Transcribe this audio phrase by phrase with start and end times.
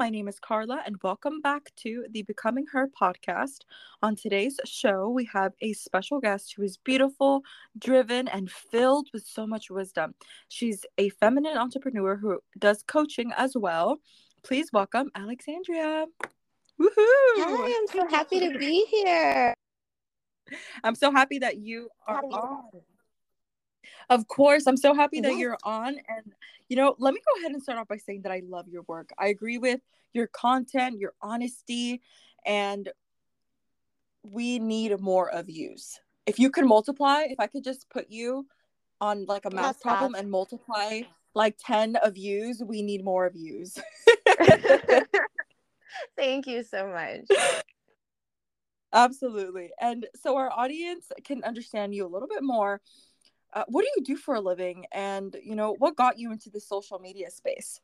[0.00, 3.64] My name is Karla, and welcome back to the Becoming Her podcast.
[4.02, 7.42] On today's show, we have a special guest who is beautiful,
[7.78, 10.14] driven, and filled with so much wisdom.
[10.48, 14.00] She's a feminine entrepreneur who does coaching as well.
[14.42, 16.06] Please welcome Alexandria.
[16.80, 16.88] Woohoo!
[16.96, 19.52] Hi, I'm so happy to be here.
[20.82, 22.70] I'm so happy that you are on.
[24.08, 25.98] Of course, I'm so happy that you're on.
[26.08, 26.32] And,
[26.68, 28.82] you know, let me go ahead and start off by saying that I love your
[28.82, 29.10] work.
[29.18, 29.80] I agree with
[30.12, 32.00] your content, your honesty,
[32.44, 32.88] and
[34.22, 36.00] we need more of yous.
[36.26, 38.46] If you could multiply, if I could just put you
[39.00, 41.02] on like a math problem and multiply
[41.34, 43.78] like 10 of yous, we need more of yous.
[46.16, 47.26] Thank you so much.
[48.92, 49.70] Absolutely.
[49.80, 52.80] And so our audience can understand you a little bit more
[53.52, 56.50] uh, what do you do for a living and you know what got you into
[56.50, 57.80] the social media space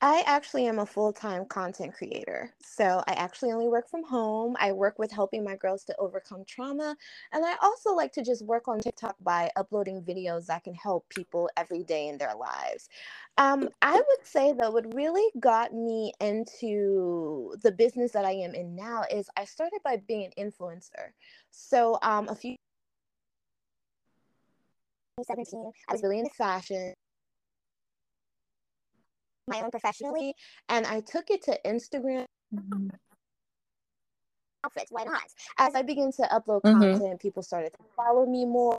[0.00, 2.52] I actually am a full time content creator.
[2.60, 4.56] So I actually only work from home.
[4.60, 6.96] I work with helping my girls to overcome trauma.
[7.32, 11.08] And I also like to just work on TikTok by uploading videos that can help
[11.08, 12.88] people every day in their lives.
[13.38, 18.54] Um, I would say, though, what really got me into the business that I am
[18.54, 21.12] in now is I started by being an influencer.
[21.50, 22.56] So um, a few
[25.22, 26.92] 17, I was really into fashion,
[29.46, 30.34] my own professionally,
[30.68, 32.26] and I took it to Instagram.
[32.54, 32.88] Mm-hmm.
[34.64, 35.22] Outfits, why not?
[35.58, 36.80] As I began to upload mm-hmm.
[36.80, 38.76] content, people started to follow me more.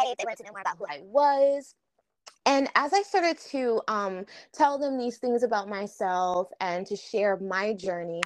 [0.00, 1.74] They wanted to know more about who I was.
[2.46, 7.36] And as I started to um, tell them these things about myself and to share
[7.36, 8.22] my journey,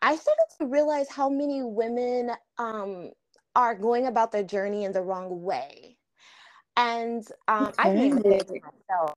[0.00, 3.10] I started to realize how many women um,
[3.54, 5.96] are going about their journey in the wrong way.
[6.76, 7.74] And um, okay.
[7.78, 9.14] I've made myself.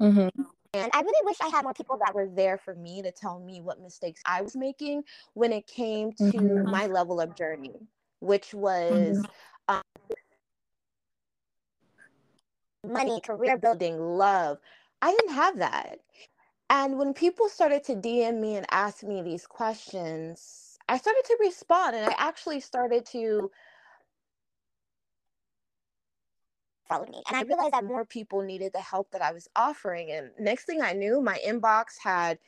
[0.00, 0.42] Mm-hmm.
[0.74, 3.40] And I really wish I had more people that were there for me to tell
[3.40, 6.70] me what mistakes I was making when it came to mm-hmm.
[6.70, 7.74] my level of journey,
[8.20, 9.74] which was mm-hmm.
[9.74, 9.82] um,
[12.86, 14.58] money, career building, love.
[15.00, 15.98] I didn't have that.
[16.68, 21.36] And when people started to DM me and ask me these questions, I started to
[21.40, 23.50] respond and I actually started to
[26.88, 27.22] follow me.
[27.28, 30.10] And I realized that more people needed the help that I was offering.
[30.12, 32.38] And next thing I knew, my inbox had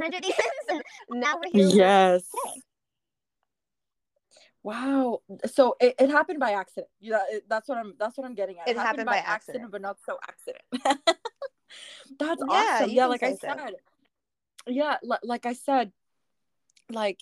[1.10, 1.68] now we're here.
[1.68, 2.24] Yes.
[4.62, 5.20] Wow.
[5.46, 6.88] So it, it happened by accident.
[7.00, 8.68] Yeah, it, that's what I'm that's what I'm getting at.
[8.68, 10.62] It, it happened, happened, by, accident, accident, but not so accident.
[12.18, 12.90] that's yeah, awesome.
[12.90, 13.58] Yeah, like I said.
[13.58, 13.70] So
[14.70, 15.92] yeah like i said
[16.90, 17.20] like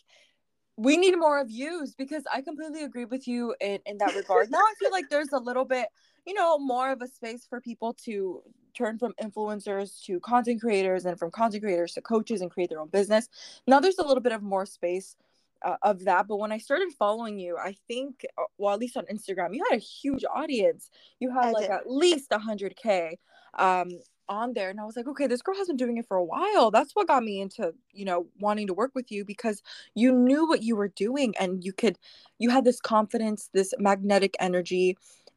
[0.77, 4.51] we need more of yous because i completely agree with you in, in that regard.
[4.51, 5.89] Now i feel like there's a little bit
[6.27, 8.43] you know more of a space for people to
[8.75, 12.81] turn from influencers to content creators and from content creators to coaches and create their
[12.81, 13.29] own business.
[13.67, 15.17] Now there's a little bit of more space
[15.65, 16.29] uh, of that.
[16.29, 19.65] But when i started following you i think uh, well at least on instagram you
[19.69, 20.91] had a huge audience.
[21.19, 21.73] You had I like did.
[21.73, 23.17] at least 100k
[23.55, 23.91] um
[24.29, 26.25] on there and I was like, okay, this girl has been doing it for a
[26.25, 26.71] while.
[26.71, 29.63] That's what got me into, you know, wanting to work with you because
[29.95, 31.99] you knew what you were doing and you could
[32.39, 34.97] you had this confidence, this magnetic energy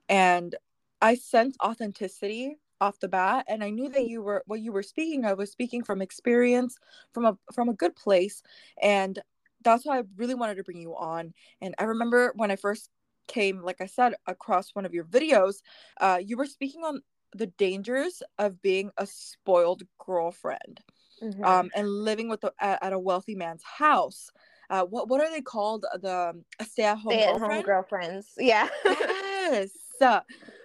[0.10, 0.56] and
[1.02, 4.84] I sensed authenticity off the bat and I knew that you were what you were
[4.84, 6.78] speaking of was speaking from experience,
[7.14, 8.42] from a from a good place
[8.82, 9.20] and
[9.64, 11.34] that's why I really wanted to bring you on.
[11.62, 12.90] And I remember when I first
[13.28, 15.58] came like i said across one of your videos
[16.02, 17.02] uh, you were speaking on
[17.36, 20.82] the dangers of being a spoiled girlfriend
[21.22, 21.44] mm-hmm.
[21.44, 24.30] um, and living with a, at a wealthy man's house.
[24.70, 25.86] Uh, what what are they called?
[26.02, 27.66] The stay at home girlfriend?
[27.66, 28.28] girlfriends.
[28.38, 28.70] Yeah.
[28.86, 29.72] yes.
[30.00, 30.22] Uh,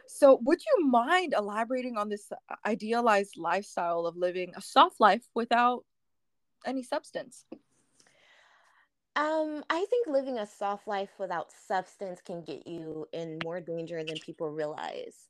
[0.07, 2.31] so, would you mind elaborating on this
[2.65, 5.85] idealized lifestyle of living a soft life without
[6.65, 7.45] any substance?
[9.17, 14.05] Um, I think living a soft life without substance can get you in more danger
[14.05, 15.29] than people realize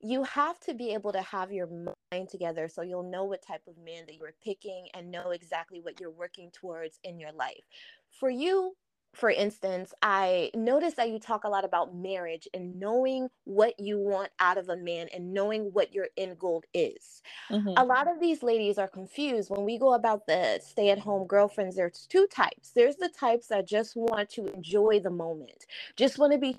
[0.00, 1.68] you have to be able to have your
[2.12, 5.80] mind together so you'll know what type of man that you're picking and know exactly
[5.80, 7.64] what you're working towards in your life.
[8.10, 8.74] For you,
[9.12, 13.98] for instance, I notice that you talk a lot about marriage and knowing what you
[13.98, 17.20] want out of a man and knowing what your end goal is.
[17.50, 17.74] Mm-hmm.
[17.76, 21.26] A lot of these ladies are confused when we go about the stay at home
[21.26, 21.74] girlfriends.
[21.76, 22.70] There's two types.
[22.74, 26.56] There's the types that just want to enjoy the moment, just want to be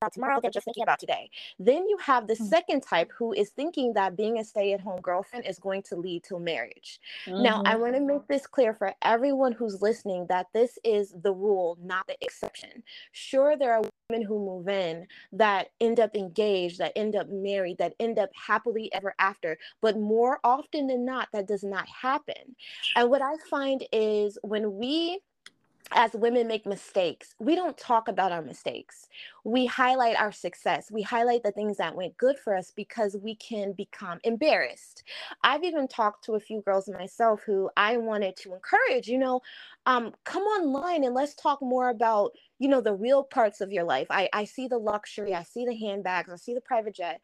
[0.00, 1.30] about tomorrow, they're just thinking about today.
[1.58, 2.44] Then you have the mm-hmm.
[2.46, 5.96] second type who is thinking that being a stay at home girlfriend is going to
[5.96, 7.00] lead to marriage.
[7.26, 7.42] Mm-hmm.
[7.42, 7.80] Now, I mm-hmm.
[7.80, 12.06] want to make this clear for everyone who's listening that this is the rule, not
[12.06, 12.82] the exception.
[13.12, 17.78] Sure, there are women who move in that end up engaged, that end up married,
[17.78, 22.54] that end up happily ever after, but more often than not, that does not happen.
[22.94, 25.20] And what I find is when we
[25.92, 29.08] as women make mistakes, we don't talk about our mistakes.
[29.44, 30.90] We highlight our success.
[30.90, 35.04] We highlight the things that went good for us because we can become embarrassed.
[35.42, 39.40] I've even talked to a few girls myself who I wanted to encourage, you know,
[39.86, 43.84] um, come online and let's talk more about, you know, the real parts of your
[43.84, 44.08] life.
[44.10, 47.20] I, I see the luxury, I see the handbags, I see the private jet,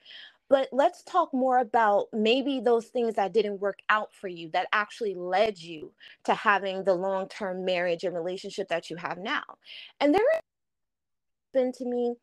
[0.49, 4.69] but let's talk more about maybe those things that didn't work out for you that
[4.73, 5.93] actually led you
[6.25, 9.43] to having the long term marriage and relationship that you have now.
[10.01, 10.43] And there has
[11.53, 12.15] been to me,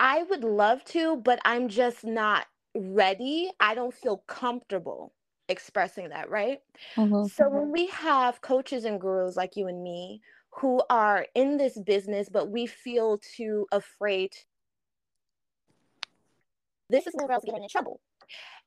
[0.00, 3.50] I would love to, but I'm just not ready.
[3.60, 5.12] I don't feel comfortable
[5.48, 6.58] expressing that, right?
[6.96, 7.26] Mm-hmm.
[7.26, 10.20] So when we have coaches and gurus like you and me
[10.50, 14.32] who are in this business, but we feel too afraid
[16.90, 18.00] this is when girls getting in trouble.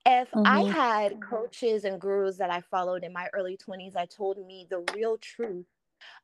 [0.06, 0.46] If mm-hmm.
[0.46, 4.68] I had coaches and gurus that I followed in my early 20s that told me
[4.70, 5.66] the real truth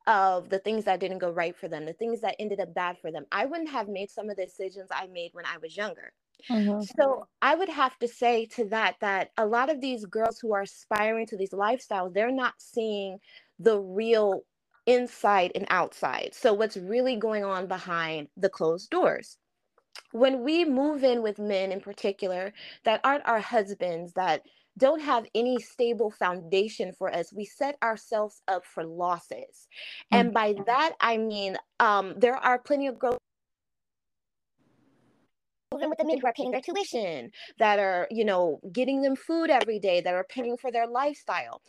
[0.06, 2.96] of the things that didn't go right for them, the things that ended up bad
[3.00, 5.76] for them, I wouldn't have made some of the decisions I made when I was
[5.76, 6.12] younger.
[6.50, 6.82] Mm-hmm.
[6.98, 10.52] So I would have to say to that that a lot of these girls who
[10.52, 13.18] are aspiring to these lifestyles, they're not seeing
[13.58, 14.42] the real
[14.86, 16.30] inside and outside.
[16.32, 19.38] So what's really going on behind the closed doors
[20.12, 22.52] when we move in with men in particular
[22.84, 24.42] that aren't our husbands, that
[24.78, 29.68] don't have any stable foundation for us, we set ourselves up for losses.
[30.12, 30.16] Mm-hmm.
[30.16, 33.16] And by that, I mean, um, there are plenty of girls
[35.72, 39.16] moving with the men who are paying their tuition, that are, you know, getting them
[39.16, 41.60] food every day, that are paying for their lifestyle.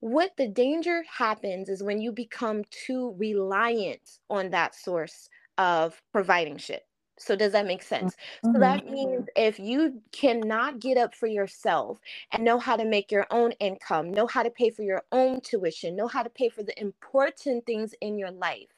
[0.00, 6.58] What the danger happens is when you become too reliant on that source of providing
[6.58, 6.82] shit.
[7.18, 8.14] So does that make sense?
[8.44, 8.52] Mm-hmm.
[8.52, 11.98] So that means if you cannot get up for yourself
[12.32, 15.40] and know how to make your own income, know how to pay for your own
[15.40, 18.68] tuition, know how to pay for the important things in your life.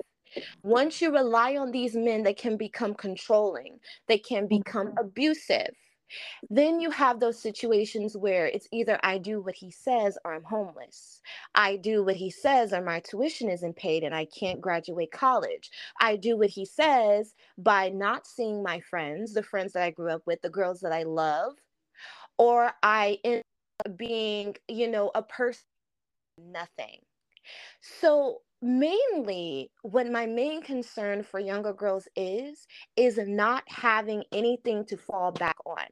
[0.63, 5.07] Once you rely on these men, they can become controlling, they can become mm-hmm.
[5.07, 5.75] abusive.
[6.51, 10.45] Then you have those situations where it's either I do what he says or I'm
[10.45, 11.21] homeless.
[11.55, 15.71] I do what he says or my tuition isn't paid and I can't graduate college.
[16.01, 20.11] I do what he says by not seeing my friends, the friends that I grew
[20.11, 21.55] up with, the girls that I love,
[22.39, 23.43] or I end
[23.87, 25.65] up being, you know, a person,
[26.39, 27.01] nothing.
[27.81, 32.67] So mainly what my main concern for younger girls is
[32.97, 35.87] is not having anything to fall back on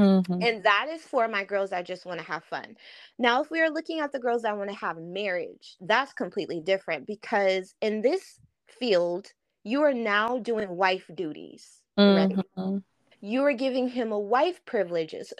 [0.00, 0.42] Mm-hmm.
[0.42, 2.76] And that is for my girls that just want to have fun.
[3.18, 6.60] Now, if we are looking at the girls that want to have marriage, that's completely
[6.60, 9.28] different because in this field,
[9.62, 11.82] you are now doing wife duties.
[11.98, 12.78] Mm-hmm.
[13.20, 15.34] You are giving him a wife privileges.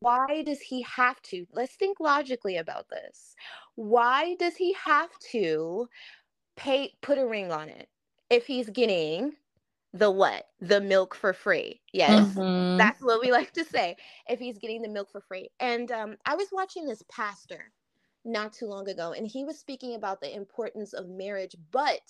[0.00, 1.46] Why does he have to?
[1.54, 3.34] Let's think logically about this.
[3.76, 5.88] Why does he have to
[6.54, 7.88] pay put a ring on it
[8.28, 9.32] if he's getting
[9.98, 10.46] the what?
[10.60, 11.80] The milk for free.
[11.92, 12.34] Yes.
[12.34, 12.78] Mm-hmm.
[12.78, 13.96] That's what we like to say.
[14.28, 15.48] If he's getting the milk for free.
[15.60, 17.72] And um, I was watching this pastor
[18.24, 21.56] not too long ago, and he was speaking about the importance of marriage.
[21.70, 22.00] But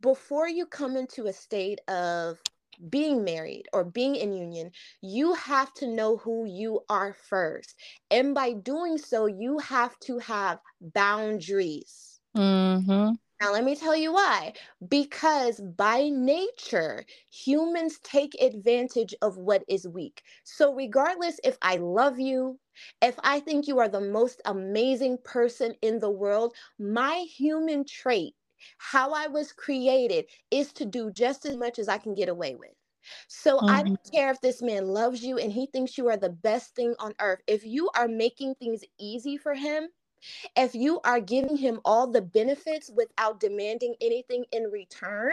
[0.00, 2.38] before you come into a state of
[2.90, 4.70] being married or being in union,
[5.00, 7.74] you have to know who you are first.
[8.10, 12.20] And by doing so, you have to have boundaries.
[12.36, 13.14] Mm-hmm.
[13.40, 14.52] Now, let me tell you why.
[14.88, 20.22] Because by nature, humans take advantage of what is weak.
[20.44, 22.58] So, regardless if I love you,
[23.00, 28.34] if I think you are the most amazing person in the world, my human trait,
[28.78, 32.54] how I was created, is to do just as much as I can get away
[32.56, 32.74] with.
[33.28, 33.68] So mm-hmm.
[33.68, 36.74] I don't care if this man loves you and he thinks you are the best
[36.74, 37.40] thing on earth.
[37.46, 39.88] If you are making things easy for him,
[40.56, 45.32] if you are giving him all the benefits without demanding anything in return,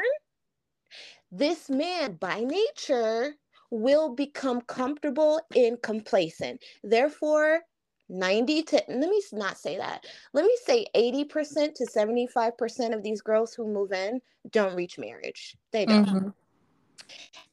[1.31, 3.35] this man by nature
[3.71, 6.63] will become comfortable and complacent.
[6.83, 7.61] Therefore,
[8.09, 10.05] 90 to let me not say that.
[10.33, 15.57] Let me say 80% to 75% of these girls who move in don't reach marriage.
[15.71, 16.05] They don't.
[16.05, 16.29] Mm-hmm.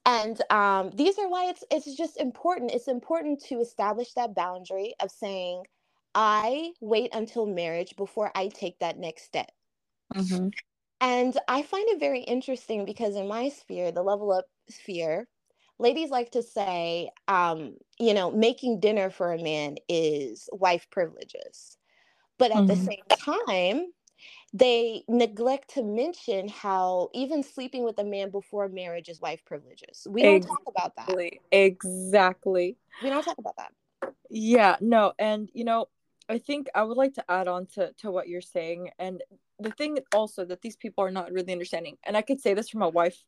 [0.04, 2.72] And um, these are why it's it's just important.
[2.72, 5.64] It's important to establish that boundary of saying,
[6.14, 9.50] I wait until marriage before I take that next step.
[10.14, 10.48] Mm-hmm.
[11.00, 15.26] And I find it very interesting because in my sphere, the level up sphere,
[15.78, 21.76] ladies like to say, um, you know, making dinner for a man is wife privileges.
[22.38, 22.66] But at mm-hmm.
[22.66, 23.86] the same time,
[24.52, 30.06] they neglect to mention how even sleeping with a man before marriage is wife privileges.
[30.08, 30.56] We don't exactly.
[30.56, 31.30] talk about that.
[31.50, 32.76] Exactly.
[33.02, 33.72] We don't talk about that.
[34.30, 35.88] Yeah, no, and you know,
[36.28, 39.22] I think I would like to add on to to what you're saying and
[39.58, 42.68] the thing also that these people are not really understanding and I could say this
[42.68, 43.18] from a wife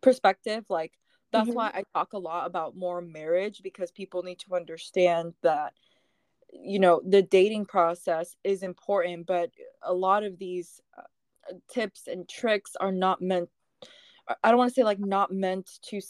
[0.00, 0.92] perspective like
[1.32, 1.56] that's mm-hmm.
[1.56, 5.74] why I talk a lot about more marriage because people need to understand that
[6.52, 9.50] you know the dating process is important but
[9.82, 11.02] a lot of these uh,
[11.68, 13.48] tips and tricks are not meant
[14.42, 16.00] I don't want to say like not meant to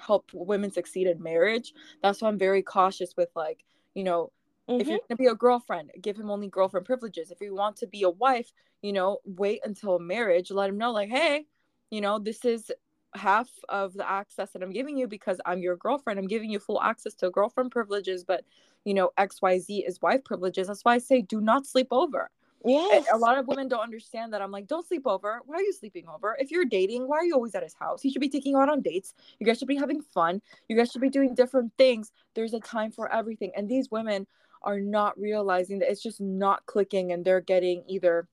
[0.00, 1.74] help women succeed in marriage.
[2.02, 4.32] That's why I'm very cautious with like, you know,
[4.70, 4.80] mm-hmm.
[4.80, 5.06] if you're mm-hmm.
[5.08, 7.30] going to be a girlfriend, give him only girlfriend privileges.
[7.30, 10.92] If you want to be a wife, you know, wait until marriage, let him know
[10.92, 11.46] like, hey,
[11.90, 12.70] you know, this is
[13.14, 16.18] half of the access that I'm giving you because I'm your girlfriend.
[16.18, 18.44] I'm giving you full access to girlfriend privileges, but
[18.84, 20.68] you know, XYZ is wife privileges.
[20.68, 22.30] That's why I say do not sleep over.
[22.64, 23.00] Yeah.
[23.12, 24.42] A lot of women don't understand that.
[24.42, 25.40] I'm like, don't sleep over.
[25.46, 26.36] Why are you sleeping over?
[26.38, 28.02] If you're dating, why are you always at his house?
[28.02, 29.14] He should be taking you out on dates.
[29.38, 30.42] You guys should be having fun.
[30.68, 32.12] You guys should be doing different things.
[32.34, 33.52] There's a time for everything.
[33.56, 34.26] And these women
[34.62, 38.28] are not realizing that it's just not clicking and they're getting either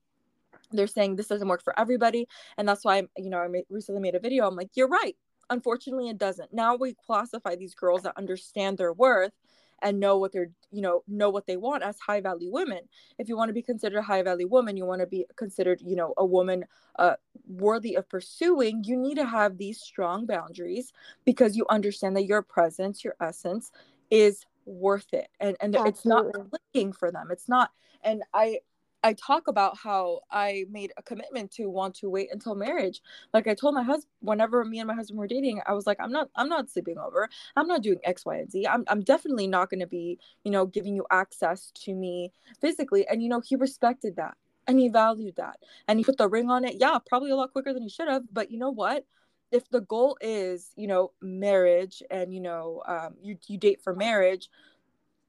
[0.72, 2.28] they're saying this doesn't work for everybody.
[2.56, 4.46] And that's why you know i made, recently made a video.
[4.46, 5.16] I'm like you're right.
[5.50, 6.52] Unfortunately it doesn't.
[6.52, 9.32] Now we classify these girls that understand their worth
[9.80, 12.80] and know what they're you know know what they want as high value women.
[13.18, 15.80] If you want to be considered a high value woman you want to be considered
[15.84, 16.64] you know a woman
[16.98, 17.14] uh,
[17.46, 20.92] worthy of pursuing you need to have these strong boundaries
[21.24, 23.70] because you understand that your presence your essence
[24.10, 25.90] is worth it and and Absolutely.
[25.90, 27.70] it's not clicking for them it's not
[28.02, 28.58] and i
[29.04, 33.00] I talk about how I made a commitment to want to wait until marriage.
[33.32, 35.98] Like I told my husband whenever me and my husband were dating, I was like,
[36.00, 37.28] I'm not I'm not sleeping over.
[37.56, 38.66] I'm not doing X, Y, and Z.
[38.66, 43.06] I'm I'm definitely not gonna be, you know, giving you access to me physically.
[43.06, 45.60] And you know, he respected that and he valued that.
[45.86, 46.76] And he put the ring on it.
[46.78, 48.22] Yeah, probably a lot quicker than he should have.
[48.32, 49.04] But you know what?
[49.50, 53.94] If the goal is, you know, marriage and you know, um, you you date for
[53.94, 54.50] marriage,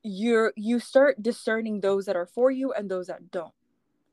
[0.03, 3.53] you're you start discerning those that are for you and those that don't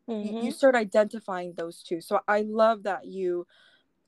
[0.09, 0.39] mm-hmm.
[0.39, 3.47] you, start identifying those two so i love that you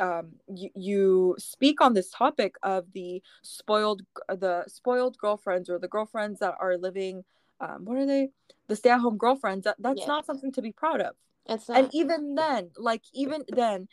[0.00, 5.88] um, you, you speak on this topic of the spoiled the spoiled girlfriends or the
[5.88, 7.25] girlfriends that are living
[7.61, 8.28] um, what are they
[8.69, 10.09] the stay-at-home girlfriends that, that's yes.
[10.09, 11.14] not something to be proud of
[11.47, 11.78] it's not.
[11.78, 13.88] and even then like even then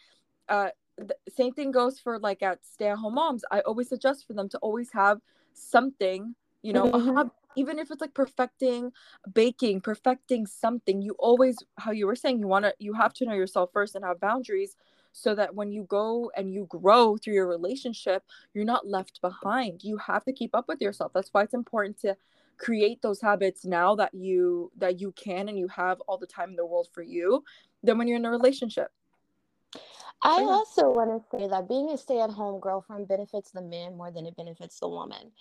[0.50, 3.44] uh the same thing goes for like at stay-at-home moms.
[3.52, 5.20] I always suggest for them to always have
[5.54, 7.28] something you know mm-hmm.
[7.56, 8.92] even if it's like perfecting
[9.34, 11.02] baking perfecting something.
[11.02, 13.96] You always how you were saying you want to you have to know yourself first
[13.96, 14.76] and have boundaries
[15.12, 18.24] so that when you go and you grow through your relationship
[18.54, 19.84] you're not left behind.
[19.84, 21.14] You have to keep up with yourself.
[21.14, 22.18] That's why it's important to
[22.58, 26.50] create those habits now that you that you can and you have all the time
[26.52, 27.44] in the world for you
[27.84, 28.92] than when you're in a relationship
[30.22, 33.96] I also want to say that being a stay at home girlfriend benefits the man
[33.96, 35.32] more than it benefits the woman.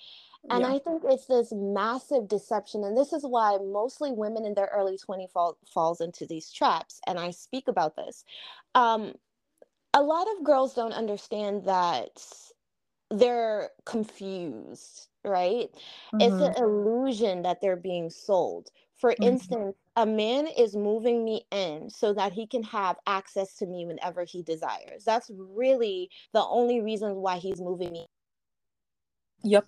[0.50, 0.74] And yeah.
[0.74, 2.84] I think it's this massive deception.
[2.84, 7.00] And this is why mostly women in their early 20 fall, falls into these traps.
[7.06, 8.24] And I speak about this.
[8.74, 9.14] Um,
[9.94, 12.20] a lot of girls don't understand that
[13.10, 15.70] they're confused, right?
[16.14, 16.20] Mm-hmm.
[16.20, 18.70] It's an illusion that they're being sold.
[18.96, 19.22] For mm-hmm.
[19.22, 23.86] instance, a man is moving me in so that he can have access to me
[23.86, 25.04] whenever he desires.
[25.04, 28.06] That's really the only reason why he's moving me.
[29.42, 29.66] Yep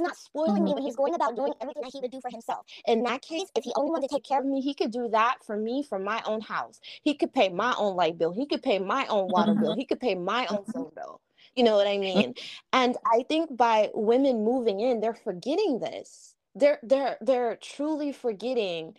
[0.00, 2.66] not spoiling me when he's going about doing everything that he would do for himself.
[2.86, 5.08] In that case, if he only wanted to take care of me, he could do
[5.10, 6.80] that for me from my own house.
[7.02, 8.32] He could pay my own light bill.
[8.32, 9.74] He could pay my own water bill.
[9.74, 11.20] He could pay my own phone bill.
[11.56, 12.18] You know what I mm-hmm.
[12.18, 12.34] mean?
[12.72, 16.34] And I think by women moving in, they're forgetting this.
[16.54, 18.96] They're they're they're truly forgetting.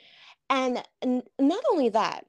[0.50, 0.84] And
[1.40, 2.26] not only that,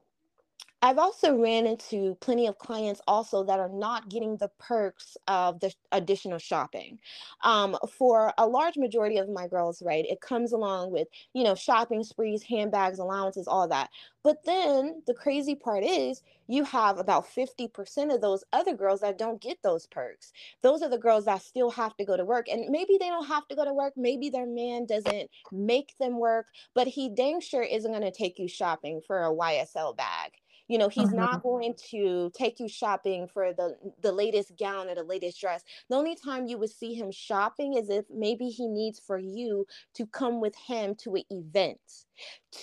[0.87, 5.59] I've also ran into plenty of clients also that are not getting the perks of
[5.59, 7.01] the additional shopping.
[7.43, 11.57] Um, for a large majority of my girls, right, it comes along with, you know,
[11.57, 13.91] shopping sprees, handbags, allowances, all that.
[14.23, 19.19] But then the crazy part is you have about 50% of those other girls that
[19.19, 20.33] don't get those perks.
[20.63, 22.47] Those are the girls that still have to go to work.
[22.47, 23.95] And maybe they don't have to go to work.
[23.97, 28.39] Maybe their man doesn't make them work, but he dang sure isn't going to take
[28.39, 30.31] you shopping for a YSL bag
[30.69, 31.17] You know, he's mm-hmm.
[31.17, 35.63] not going to take you shopping for the the latest gown or the latest dress.
[35.89, 39.67] The only time you would see him shopping is if maybe he needs for you
[39.95, 41.81] to come with him to an event,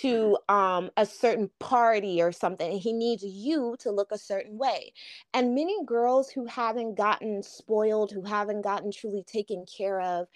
[0.01, 2.77] to um, a certain party or something.
[2.77, 4.93] He needs you to look a certain way.
[5.33, 10.27] And many girls who haven't gotten spoiled, who haven't gotten truly taken care of,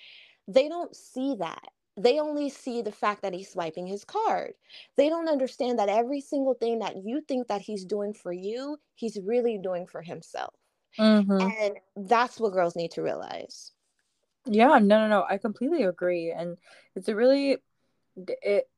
[0.48, 4.54] they don't see that they only see the fact that he's swiping his card.
[4.96, 8.78] They don't understand that every single thing that you think that he's doing for you,
[8.94, 10.54] he's really doing for himself.
[11.00, 11.42] Mm-hmm.
[11.42, 13.72] And that's what girls need to realize.
[14.46, 15.26] Yeah, no, no, no.
[15.28, 16.32] I completely agree.
[16.32, 16.58] And
[16.96, 17.58] it's a really,
[18.16, 18.70] it,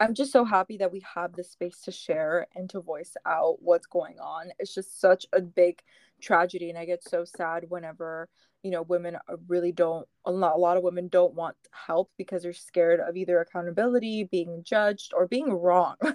[0.00, 3.58] I'm just so happy that we have the space to share and to voice out
[3.60, 4.50] what's going on.
[4.58, 5.82] It's just such a big
[6.20, 6.70] tragedy.
[6.70, 8.28] And I get so sad whenever
[8.64, 9.16] you know women
[9.46, 13.14] really don't a lot, a lot of women don't want help because they're scared of
[13.16, 15.94] either accountability being judged or being wrong.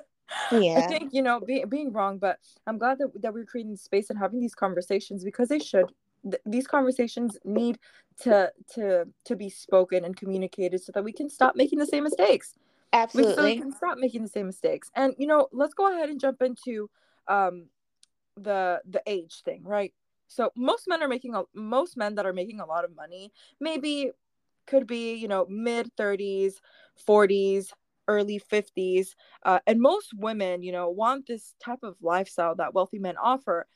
[0.51, 0.77] Yeah.
[0.77, 2.37] i think you know being, being wrong but
[2.67, 5.91] i'm glad that, that we're creating space and having these conversations because they should.
[6.23, 7.79] Th- these conversations need
[8.21, 12.03] to to to be spoken and communicated so that we can stop making the same
[12.03, 12.53] mistakes.
[12.93, 14.91] Absolutely so we can stop making the same mistakes.
[14.95, 16.89] And you know let's go ahead and jump into
[17.27, 17.65] um
[18.37, 19.93] the the age thing right
[20.29, 23.33] so most men are making a most men that are making a lot of money
[23.59, 24.11] maybe
[24.65, 26.53] could be you know mid 30s
[27.05, 27.67] 40s
[28.07, 29.09] early 50s
[29.43, 33.67] uh, and most women you know want this type of lifestyle that wealthy men offer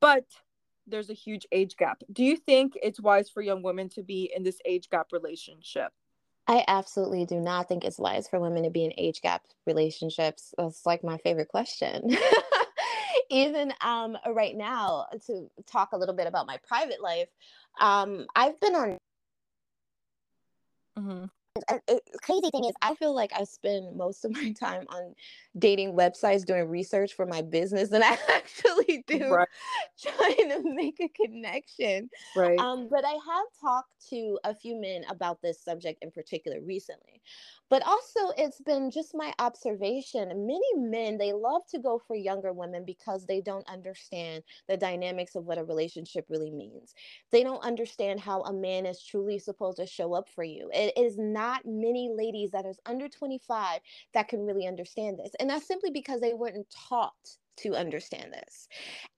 [0.00, 0.24] but
[0.86, 4.32] there's a huge age gap do you think it's wise for young women to be
[4.34, 5.92] in this age gap relationship
[6.50, 10.54] I absolutely do not think it's wise for women to be in age gap relationships.
[10.56, 12.08] That's like my favorite question.
[13.30, 17.28] even um, right now, to talk a little bit about my private life,
[17.80, 18.98] um, I've been on.
[20.98, 21.24] Mm-hmm.
[21.70, 21.80] A,
[22.22, 25.14] crazy thing is, I feel like I spend most of my time on
[25.58, 29.48] dating websites doing research for my business than I actually do right.
[30.00, 32.10] trying to make a connection.
[32.36, 32.58] Right.
[32.58, 37.20] Um, but I have talked to a few men about this subject in particular recently.
[37.70, 40.28] But also, it's been just my observation.
[40.46, 45.34] Many men, they love to go for younger women because they don't understand the dynamics
[45.34, 46.94] of what a relationship really means.
[47.30, 50.70] They don't understand how a man is truly supposed to show up for you.
[50.72, 53.80] It is not many ladies that is under 25
[54.14, 55.32] that can really understand this.
[55.38, 58.68] And that's simply because they weren't taught to understand this.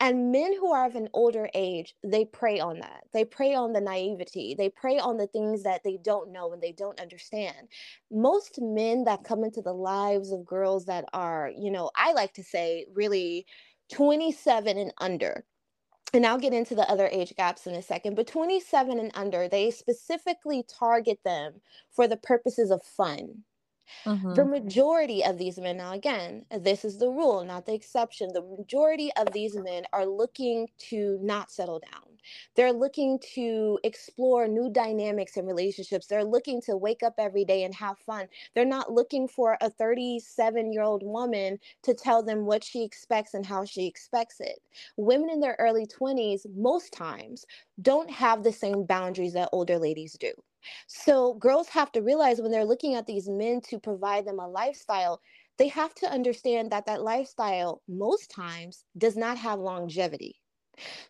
[0.01, 3.05] And men who are of an older age, they prey on that.
[3.13, 4.55] They prey on the naivety.
[4.57, 7.69] They prey on the things that they don't know and they don't understand.
[8.11, 12.35] Most men that come into the lives of girls that are, you know, I like
[12.35, 13.47] to say really
[13.93, 15.45] 27 and under.
[16.13, 19.49] And I'll get into the other age gaps in a second, but 27 and under,
[19.49, 21.61] they specifically target them
[21.93, 23.45] for the purposes of fun
[24.07, 24.35] Mm-hmm.
[24.35, 28.33] The majority of these men, now again, this is the rule, not the exception.
[28.33, 32.19] The majority of these men are looking to not settle down.
[32.55, 36.07] They're looking to explore new dynamics in relationships.
[36.07, 38.29] They're looking to wake up every day and have fun.
[38.55, 43.35] They're not looking for a 37 year old woman to tell them what she expects
[43.35, 44.61] and how she expects it.
[44.97, 47.45] Women in their early 20s, most times,
[47.81, 50.33] don't have the same boundaries that older ladies do.
[50.87, 54.49] So girls have to realize when they're looking at these men to provide them a
[54.49, 55.21] lifestyle,
[55.59, 60.37] they have to understand that that lifestyle most times does not have longevity.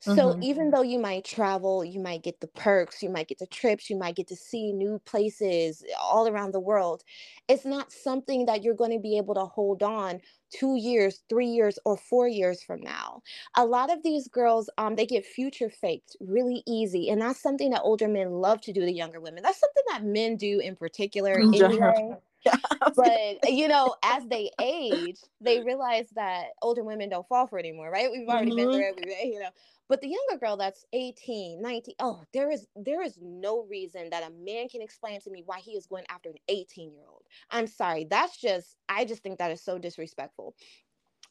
[0.00, 0.42] So mm-hmm.
[0.42, 3.88] even though you might travel, you might get the perks, you might get the trips,
[3.88, 7.02] you might get to see new places all around the world.
[7.48, 11.46] It's not something that you're going to be able to hold on two years, three
[11.46, 13.22] years, or four years from now.
[13.56, 17.10] A lot of these girls, um, they get future faked really easy.
[17.10, 19.42] And that's something that older men love to do to younger women.
[19.42, 22.16] That's something that men do in particular anyway.
[22.96, 27.66] But you know, as they age, they realize that older women don't fall for it
[27.66, 28.10] anymore, right?
[28.10, 28.70] We've already mm-hmm.
[28.70, 29.50] been through it, you know.
[29.90, 34.22] But the younger girl that's 18, 19, oh, there is there is no reason that
[34.22, 37.24] a man can explain to me why he is going after an 18 year old.
[37.50, 40.54] I'm sorry, that's just I just think that is so disrespectful.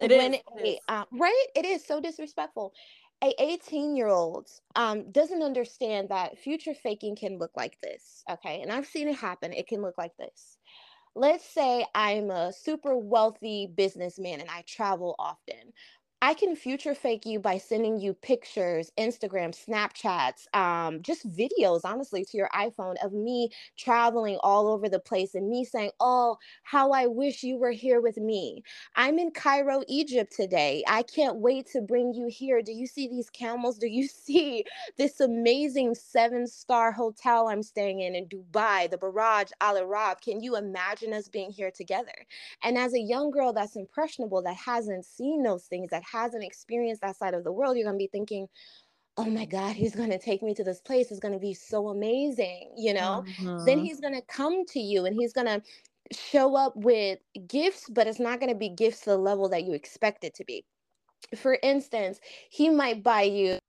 [0.02, 0.80] It when is, it is.
[0.90, 1.46] Uh, right?
[1.56, 2.74] It is so disrespectful
[3.22, 8.62] a 18 year old um, doesn't understand that future faking can look like this okay
[8.62, 10.58] and i've seen it happen it can look like this
[11.16, 15.74] let's say I'm a super wealthy businessman and I travel often.
[16.22, 22.26] I can future fake you by sending you pictures, Instagram, Snapchats, um, just videos, honestly,
[22.26, 26.92] to your iPhone of me traveling all over the place and me saying, Oh, how
[26.92, 28.64] I wish you were here with me.
[28.98, 30.84] I'm in Cairo, Egypt today.
[30.90, 32.62] I can't wait to bring you here.
[32.64, 33.80] Do you see these camels?
[33.80, 34.66] Do you see
[34.98, 40.22] this amazing seven star hotel I'm staying in in Dubai, the Barraj Al Arab?
[40.22, 42.14] Can you imagine us being here together?
[42.64, 47.02] And as a young girl that's impressionable, that hasn't seen those things, that hasn't experienced
[47.02, 48.48] that side of the world, you're going to be thinking,
[49.18, 51.12] oh my God, he's going to take me to this place.
[51.12, 53.26] It's going to be so amazing, you know?
[53.28, 53.66] Mm-hmm.
[53.66, 55.62] Then he's going to come to you and he's going to
[56.12, 59.66] show up with gifts, but it's not going to be gifts to the level that
[59.66, 60.64] you expect it to be.
[61.36, 62.20] For instance,
[62.50, 63.60] he might buy you.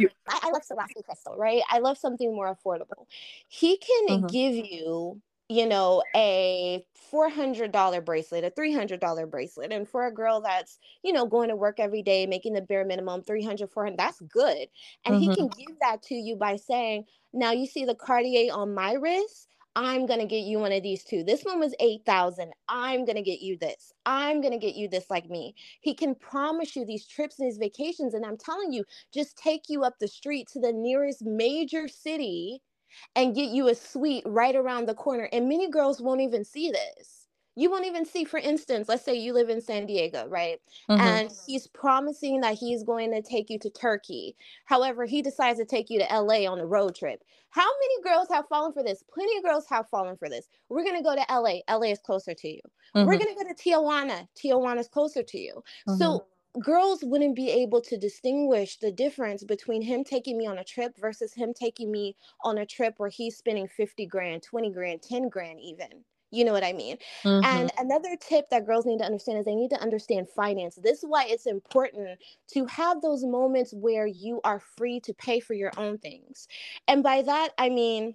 [0.00, 0.06] I,
[0.44, 1.62] I love Swarovski crystal, right?
[1.68, 3.06] I love something more affordable.
[3.48, 4.26] He can mm-hmm.
[4.28, 9.72] give you you know, a $400 bracelet, a $300 bracelet.
[9.72, 12.84] And for a girl that's, you know, going to work every day, making the bare
[12.84, 14.68] minimum 300, 400, that's good.
[15.06, 15.30] And mm-hmm.
[15.30, 18.92] he can give that to you by saying, now you see the Cartier on my
[18.92, 19.48] wrist.
[19.74, 21.22] I'm going to get you one of these two.
[21.22, 22.50] This one was 8,000.
[22.68, 23.92] I'm going to get you this.
[24.04, 25.54] I'm going to get you this like me.
[25.80, 28.12] He can promise you these trips and these vacations.
[28.12, 28.84] And I'm telling you,
[29.14, 32.60] just take you up the street to the nearest major city
[33.14, 35.28] and get you a suite right around the corner.
[35.32, 37.26] And many girls won't even see this.
[37.58, 40.60] You won't even see, for instance, let's say you live in San Diego, right?
[40.88, 41.00] Mm-hmm.
[41.00, 44.36] And he's promising that he's going to take you to Turkey.
[44.66, 47.24] However, he decides to take you to LA on a road trip.
[47.50, 49.02] How many girls have fallen for this?
[49.12, 50.48] Plenty of girls have fallen for this.
[50.68, 51.60] We're going to go to LA.
[51.68, 52.60] LA is closer to you.
[52.94, 53.08] Mm-hmm.
[53.08, 54.28] We're going to go to Tijuana.
[54.36, 55.54] Tijuana is closer to you.
[55.88, 55.98] Mm-hmm.
[55.98, 56.26] So
[56.60, 60.96] girls wouldn't be able to distinguish the difference between him taking me on a trip
[60.98, 65.28] versus him taking me on a trip where he's spending 50 grand, 20 grand, 10
[65.28, 66.04] grand, even.
[66.30, 66.98] You know what I mean?
[67.24, 67.44] Mm-hmm.
[67.44, 70.76] And another tip that girls need to understand is they need to understand finance.
[70.76, 72.18] This is why it's important
[72.52, 76.46] to have those moments where you are free to pay for your own things.
[76.86, 78.14] And by that, I mean,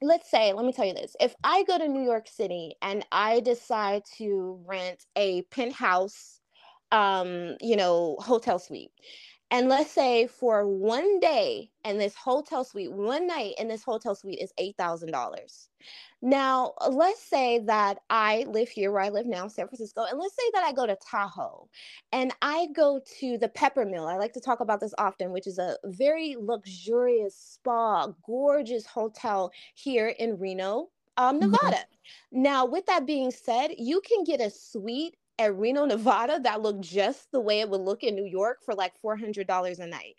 [0.00, 3.04] let's say, let me tell you this if I go to New York City and
[3.10, 6.39] I decide to rent a penthouse
[6.92, 8.92] um, you know, hotel suite.
[9.52, 14.14] And let's say for one day in this hotel suite, one night in this hotel
[14.14, 15.68] suite is $8,000.
[16.22, 20.36] Now, let's say that I live here where I live now, San Francisco, and let's
[20.36, 21.68] say that I go to Tahoe
[22.12, 24.06] and I go to the Peppermill.
[24.06, 29.50] I like to talk about this often, which is a very luxurious spa, gorgeous hotel
[29.74, 31.50] here in Reno, um, mm-hmm.
[31.50, 31.76] Nevada.
[31.78, 32.42] Mm-hmm.
[32.42, 36.82] Now, with that being said, you can get a suite at Reno, Nevada that looked
[36.82, 40.16] just the way it would look in New York for like $400 a night.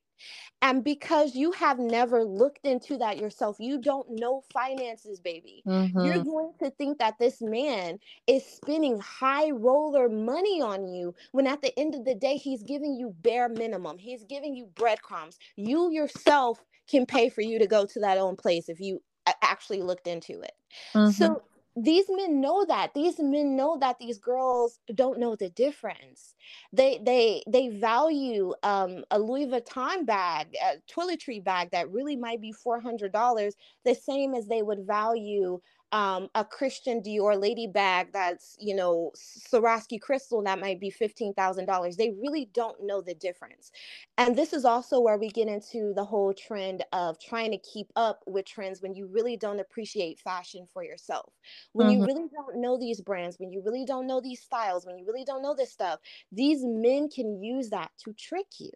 [0.61, 5.63] And because you have never looked into that yourself, you don't know finances, baby.
[5.65, 5.99] Mm-hmm.
[6.05, 11.47] You're going to think that this man is spending high roller money on you when
[11.47, 13.97] at the end of the day, he's giving you bare minimum.
[13.97, 15.39] He's giving you breadcrumbs.
[15.55, 19.01] You yourself can pay for you to go to that own place if you
[19.41, 20.53] actually looked into it.
[20.93, 21.11] Mm-hmm.
[21.11, 21.41] So
[21.75, 26.35] these men know that these men know that these girls don't know the difference.
[26.73, 32.41] They they they value um, a louis vuitton bag a toiletry bag that really might
[32.41, 33.53] be $400
[33.85, 39.11] the same as they would value um, a Christian Dior lady bag that's, you know,
[39.15, 41.95] Swarovski crystal that might be $15,000.
[41.95, 43.71] They really don't know the difference.
[44.17, 47.87] And this is also where we get into the whole trend of trying to keep
[47.95, 51.33] up with trends when you really don't appreciate fashion for yourself.
[51.73, 52.01] When mm-hmm.
[52.01, 55.05] you really don't know these brands, when you really don't know these styles, when you
[55.05, 55.99] really don't know this stuff,
[56.31, 58.71] these men can use that to trick you.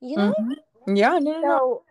[0.00, 0.34] You know?
[0.40, 0.96] Mm-hmm.
[0.96, 1.82] Yeah, no, so, no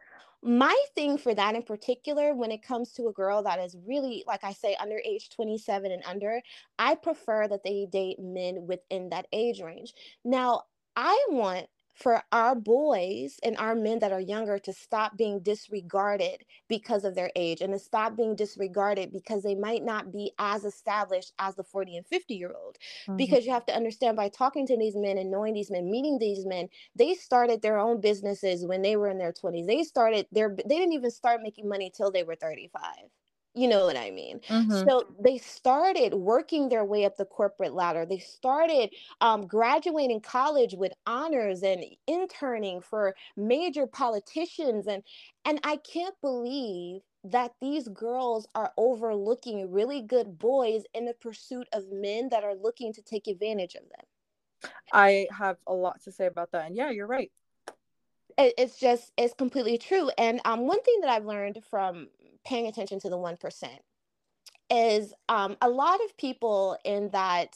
[0.46, 4.24] my thing for that in particular when it comes to a girl that is really
[4.28, 6.40] like i say under age 27 and under
[6.78, 9.94] i prefer that they date men within that age range.
[10.24, 10.64] Now
[10.96, 16.44] i want for our boys and our men that are younger to stop being disregarded
[16.68, 20.66] because of their age and to stop being disregarded because they might not be as
[20.66, 22.78] established as the 40 and 50 year old.
[23.04, 23.16] Mm-hmm.
[23.16, 26.20] Because you have to understand by talking to these men and knowing these men, meeting
[26.20, 29.66] these men, they started their own businesses when they were in their 20s.
[29.66, 32.82] They started their, they didn't even start making money till they were 35.
[33.56, 34.42] You know what I mean?
[34.50, 34.88] Mm-hmm.
[34.88, 38.06] So they started working their way up the corporate ladder.
[38.06, 38.90] They started
[39.22, 44.88] um, graduating college with honors and interning for major politicians.
[44.88, 45.04] And,
[45.46, 51.68] and I can't believe that these girls are overlooking really good boys in the pursuit
[51.72, 54.72] of men that are looking to take advantage of them.
[54.92, 56.68] I have a lot to say about that.
[56.68, 57.32] And yeah, you're right
[58.38, 62.08] it's just it's completely true and um, one thing that i've learned from
[62.46, 63.70] paying attention to the 1%
[64.72, 67.56] is um, a lot of people in that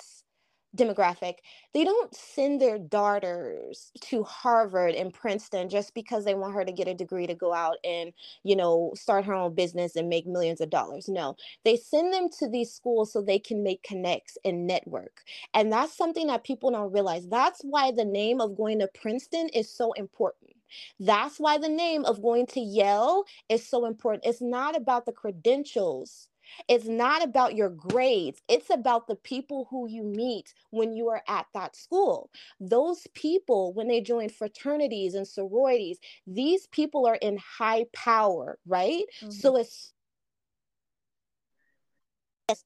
[0.77, 1.35] demographic
[1.73, 6.71] they don't send their daughters to harvard and princeton just because they want her to
[6.71, 8.13] get a degree to go out and
[8.43, 11.09] you know start her own business and make millions of dollars.
[11.09, 15.21] No they send them to these schools so they can make connects and network
[15.55, 17.27] and that's something that people don't realize.
[17.27, 20.51] That's why the name of going to princeton is so important
[20.99, 24.25] that's why the name of going to Yale is so important.
[24.25, 26.29] It's not about the credentials
[26.67, 31.23] it's not about your grades, it's about the people who you meet when you are
[31.27, 32.29] at that school.
[32.59, 39.03] Those people, when they join fraternities and sororities, these people are in high power, right?
[39.21, 39.31] Mm-hmm.
[39.31, 39.93] So it's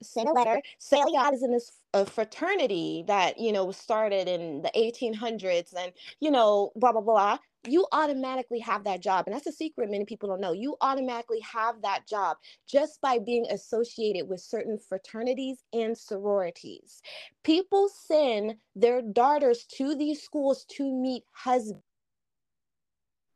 [0.02, 0.62] send a letter.
[0.78, 5.74] Say God is in this uh, fraternity that you know was started in the 1800s,
[5.78, 7.38] and you know blah blah blah.
[7.66, 10.52] You automatically have that job, and that's a secret many people don't know.
[10.52, 17.02] You automatically have that job just by being associated with certain fraternities and sororities.
[17.44, 21.84] People send their daughters to these schools to meet husbands.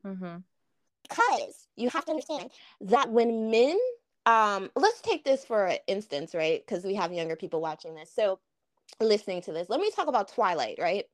[0.06, 0.38] Mm-hmm.
[1.08, 3.78] Because you have to understand that when men
[4.28, 6.64] um let's take this for an instance right?
[6.66, 8.12] Because we have younger people watching this.
[8.14, 8.40] So
[9.02, 11.06] listening to this let me talk about twilight right?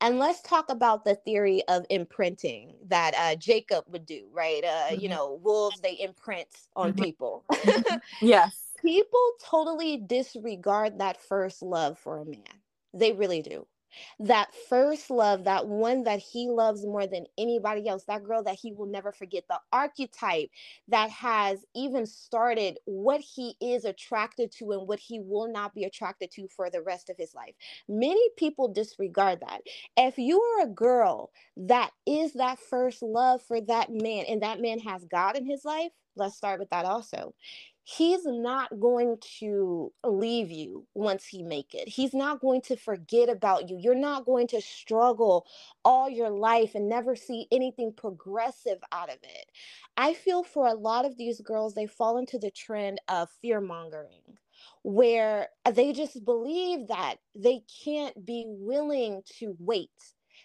[0.00, 4.64] And let's talk about the theory of imprinting that uh, jacob would do right?
[4.64, 5.00] Uh, mm-hmm.
[5.00, 7.04] you know wolves they imprint on mm-hmm.
[7.04, 7.44] people.
[8.20, 8.60] Yes.
[8.82, 12.42] People totally disregard that first love for a man.
[12.92, 13.66] They really do
[14.20, 18.58] that first love, that one that he loves more than anybody else, that girl that
[18.60, 20.50] he will never forget, the archetype
[20.88, 25.84] that has even started what he is attracted to and what he will not be
[25.84, 27.54] attracted to for the rest of his life.
[27.88, 29.62] Many people disregard that.
[29.96, 34.60] If you are a girl that is that first love for that man and that
[34.60, 37.34] man has God in his life, let's start with that also
[37.84, 41.88] he's not going to leave you once he make it.
[41.88, 43.78] He's not going to forget about you.
[43.78, 45.46] You're not going to struggle
[45.84, 49.50] all your life and never see anything progressive out of it.
[49.96, 53.60] I feel for a lot of these girls they fall into the trend of fear
[53.60, 54.38] mongering
[54.82, 59.90] where they just believe that they can't be willing to wait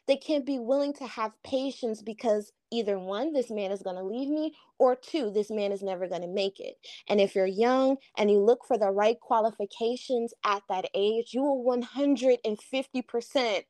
[0.09, 4.03] they can't be willing to have patience because either one, this man is going to
[4.03, 6.77] leave me, or two, this man is never going to make it.
[7.07, 11.43] And if you're young and you look for the right qualifications at that age, you
[11.43, 13.63] will 150%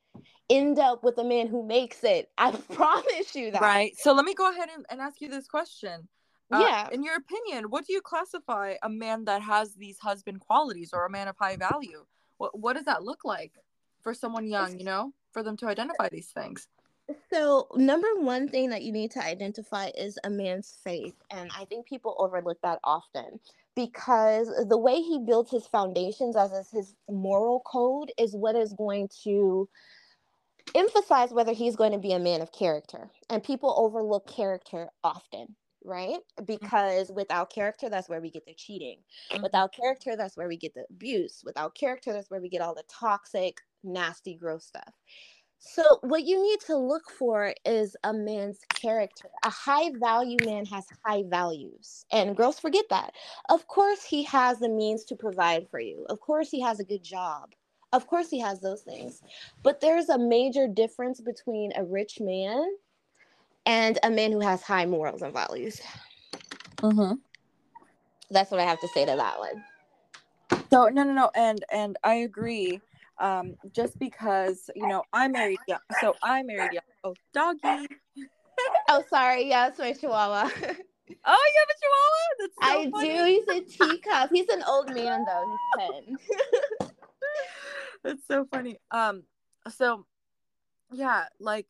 [0.49, 2.29] end up with a man who makes it.
[2.37, 3.61] I promise you that.
[3.61, 3.91] Right.
[3.97, 6.07] So let me go ahead and, and ask you this question.
[6.51, 6.87] Uh, yeah.
[6.93, 11.05] In your opinion, what do you classify a man that has these husband qualities or
[11.05, 12.05] a man of high value?
[12.37, 13.51] What, what does that look like
[14.01, 15.13] for someone young, you know?
[15.31, 16.67] For them to identify these things?
[17.33, 21.15] So, number one thing that you need to identify is a man's faith.
[21.31, 23.39] And I think people overlook that often
[23.75, 29.09] because the way he builds his foundations as his moral code is what is going
[29.23, 29.67] to
[30.75, 33.09] emphasize whether he's going to be a man of character.
[33.29, 36.19] And people overlook character often, right?
[36.45, 38.97] Because without character, that's where we get the cheating.
[39.31, 39.43] Mm-hmm.
[39.43, 41.41] Without character, that's where we get the abuse.
[41.45, 44.93] Without character, that's where we get all the toxic, nasty, gross stuff.
[45.61, 49.29] So, what you need to look for is a man's character.
[49.43, 53.13] A high value man has high values, and girls forget that.
[53.49, 56.85] Of course, he has the means to provide for you, of course, he has a
[56.85, 57.49] good job.
[57.91, 59.21] Of course, he has those things.
[59.63, 62.65] But there's a major difference between a rich man
[63.65, 65.81] and a man who has high morals and values.
[66.77, 67.15] Mm-hmm.
[68.31, 69.63] That's what I have to say to that one.
[70.69, 72.79] So no, no, no, and and I agree
[73.19, 76.83] um, just because you know I married young, so I married young.
[77.03, 77.87] Oh, doggy.
[78.89, 79.47] oh, sorry.
[79.47, 80.43] Yeah, it's my chihuahua.
[80.45, 82.23] oh, you have a chihuahua?
[82.39, 83.17] That's so I funny.
[83.17, 83.25] do.
[83.25, 84.29] He's a teacup.
[84.31, 85.57] He's an old man though.
[85.77, 86.17] He's
[86.87, 86.89] ten.
[88.03, 88.77] That's so funny.
[88.91, 89.23] Um,
[89.69, 90.05] so
[90.91, 91.67] yeah, like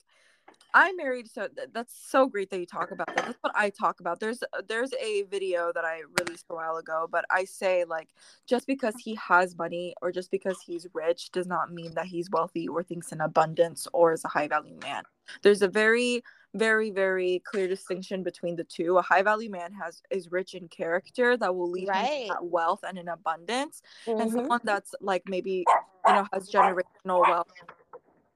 [0.74, 3.26] I married, so th- that's so great that you talk about that.
[3.26, 4.20] That's what I talk about.
[4.20, 8.10] There's there's a video that I released a while ago, but I say like
[8.46, 12.30] just because he has money or just because he's rich does not mean that he's
[12.30, 15.04] wealthy or thinks in abundance or is a high value man.
[15.42, 16.22] There's a very
[16.56, 18.98] very very clear distinction between the two.
[18.98, 22.28] A high value man has is rich in character that will lead right.
[22.28, 24.22] him to wealth and in abundance, mm-hmm.
[24.22, 25.66] and someone that's like maybe
[26.08, 27.52] you know has generational wealth.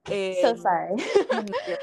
[0.08, 0.96] So sorry.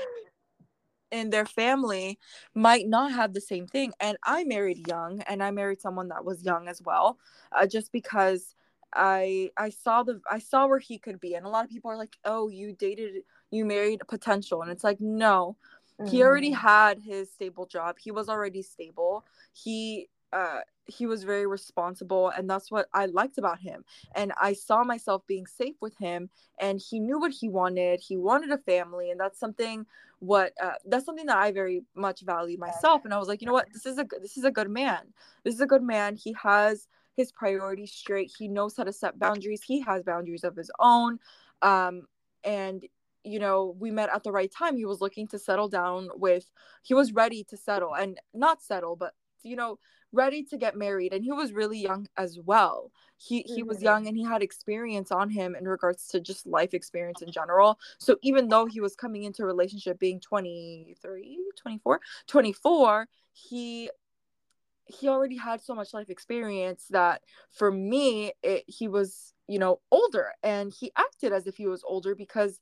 [1.11, 2.19] in their family
[2.55, 3.93] might not have the same thing.
[4.01, 7.19] And i married young and i married someone that was young as well
[7.53, 8.55] uh, just because
[8.95, 11.35] i i saw the i saw where he could be.
[11.35, 14.63] And a lot of people are like oh you dated you married potential.
[14.63, 15.57] And it's like no.
[16.01, 16.09] Mm.
[16.09, 16.57] he already mm.
[16.57, 17.97] had his stable job.
[17.99, 19.25] He was already stable.
[19.53, 23.85] He uh he was very responsible and that's what i liked about him.
[24.15, 28.01] And i saw myself being safe with him and he knew what he wanted.
[28.01, 29.87] He wanted a family and that's something
[30.21, 33.05] what uh, that's something that i very much value myself.
[33.05, 33.73] And i was like you know what?
[33.73, 35.13] This is a this is a good man.
[35.45, 36.17] This is a good man.
[36.17, 38.33] He has his priorities straight.
[38.39, 39.63] He knows how to set boundaries.
[39.63, 41.19] He has boundaries of his own.
[41.63, 42.07] Um
[42.45, 42.85] and
[43.25, 44.77] you know we met at the right time.
[44.77, 46.51] He was looking to settle down with
[46.83, 49.79] he was ready to settle and not settle but you know
[50.13, 53.69] ready to get married and he was really young as well he he mm-hmm.
[53.69, 57.31] was young and he had experience on him in regards to just life experience in
[57.31, 63.91] general so even though he was coming into a relationship being 23 24 24 he
[64.87, 69.81] he already had so much life experience that for me it, he was you know
[69.91, 72.61] older and he acted as if he was older because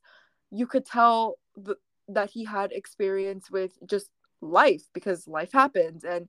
[0.51, 1.75] you could tell the,
[2.07, 4.09] that he had experience with just
[4.41, 6.27] life because life happens and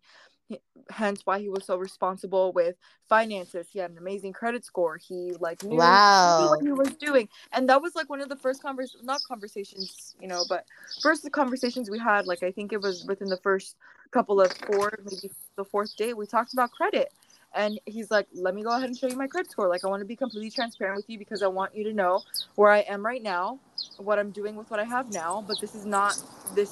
[0.91, 2.77] hence why he was so responsible with
[3.09, 3.69] finances.
[3.71, 4.97] He had an amazing credit score.
[4.97, 6.49] He like knew, wow.
[6.51, 7.29] what he was doing.
[7.53, 10.65] And that was like one of the first convers not conversations you know but
[11.03, 13.77] first the conversations we had like i think it was within the first
[14.11, 17.13] couple of four maybe the fourth day, we talked about credit.
[17.53, 19.69] And he's like let me go ahead and show you my credit score.
[19.69, 22.23] Like i want to be completely transparent with you because i want you to know
[22.55, 23.59] where i am right now
[23.97, 26.17] what i'm doing with what i have now but this is not
[26.55, 26.71] this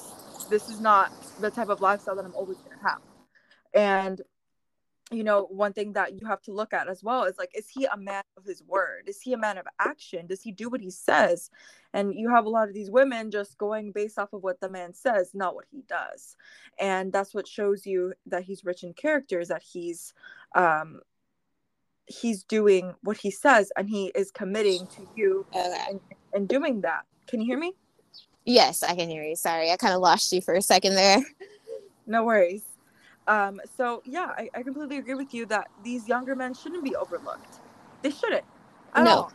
[0.49, 1.11] this is not
[1.41, 2.99] the type of lifestyle that i'm always going to have
[3.73, 4.21] and
[5.11, 7.67] you know one thing that you have to look at as well is like is
[7.67, 9.03] he a man of his word?
[9.07, 10.27] Is he a man of action?
[10.27, 11.49] Does he do what he says?
[11.93, 14.69] And you have a lot of these women just going based off of what the
[14.69, 16.35] man says not what he does.
[16.79, 20.13] And that's what shows you that he's rich in character is that he's
[20.55, 20.99] um
[22.05, 25.85] he's doing what he says and he is committing to you okay.
[25.89, 25.99] and,
[26.33, 27.05] and doing that.
[27.27, 27.73] Can you hear me?
[28.45, 29.35] Yes i can hear you.
[29.35, 31.23] Sorry i kind of lost you for a second there.
[32.05, 32.68] No worries
[33.27, 36.95] um, so yeah, I, I completely agree with you that these younger men shouldn't be
[36.95, 37.59] overlooked.
[38.03, 38.45] They shouldn't.
[38.97, 39.11] No.
[39.11, 39.33] All.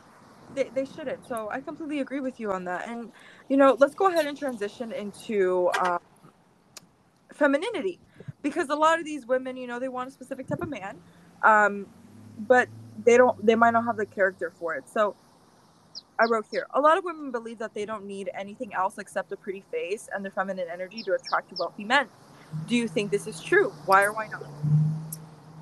[0.55, 1.27] They, they shouldn't.
[1.27, 2.89] So I completely agree with you on that.
[2.89, 3.13] And
[3.49, 6.01] you know, let's go ahead and transition into um,
[7.33, 8.01] femininity,
[8.43, 10.99] because a lot of these women, you know, they want a specific type of man,
[11.43, 11.87] um,
[12.39, 12.69] but
[13.05, 13.45] they don't.
[13.45, 14.89] They might not have the character for it.
[14.89, 15.17] So
[16.19, 19.33] I wrote here a lot of women believe that they don't need anything else except
[19.33, 22.09] a pretty face and their feminine energy to attract wealthy men.
[22.67, 23.73] Do you think this is true?
[23.87, 24.43] Why or why not?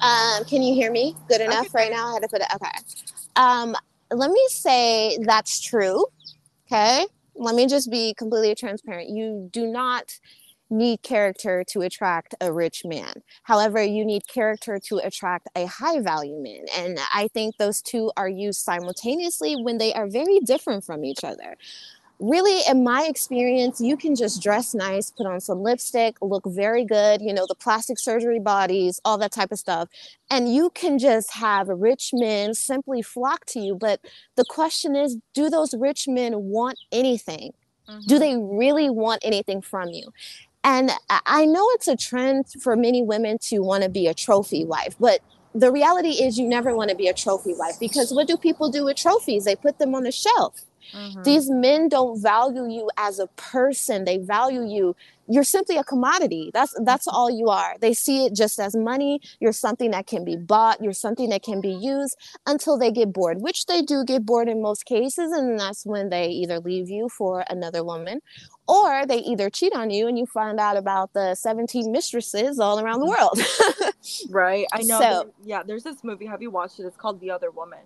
[0.01, 2.11] Um, can you hear me good enough right now?
[2.11, 2.49] I had to put it.
[2.55, 2.71] Okay.
[3.37, 3.77] Um,
[4.11, 6.07] let me say that's true.
[6.67, 7.07] Okay.
[7.35, 9.11] Let me just be completely transparent.
[9.11, 10.19] You do not
[10.71, 13.13] need character to attract a rich man.
[13.43, 16.65] However, you need character to attract a high value man.
[16.77, 21.25] And I think those two are used simultaneously when they are very different from each
[21.25, 21.57] other
[22.23, 26.85] really in my experience you can just dress nice put on some lipstick look very
[26.85, 29.89] good you know the plastic surgery bodies all that type of stuff.
[30.31, 33.75] And you can just have rich men simply flock to you.
[33.75, 34.01] But
[34.37, 37.53] the question is do those rich men want anything?
[37.89, 38.07] Mm-hmm.
[38.07, 40.13] do they really want anything from you?
[40.65, 40.93] And
[41.27, 44.95] i know it's a trend for many women to want to be a trophy wife
[45.01, 45.19] but
[45.53, 48.71] the reality is you never want to be a trophy wife because what do people
[48.71, 49.45] do with trophies?
[49.45, 51.23] They put them on the shelf Mm-hmm.
[51.23, 54.05] These men don't value you as a person.
[54.05, 54.97] They value you.
[55.29, 56.51] You're simply a commodity.
[56.53, 57.77] That's that's all you are.
[57.81, 59.21] They see it just as money.
[59.41, 60.83] You're something that can be bought.
[60.83, 62.17] You're something that can be used
[62.47, 66.11] until they get bored, which they do get bored in most cases, and that's when
[66.11, 68.21] they either leave you for another woman,
[68.67, 72.81] or they either cheat on you and you find out about the 17 mistresses all
[72.81, 73.39] around the world.
[74.31, 74.67] right.
[74.73, 75.01] I know.
[75.01, 76.27] So, yeah, there's this movie.
[76.27, 76.85] Have you watched it?
[76.85, 77.81] It's called The Other Woman.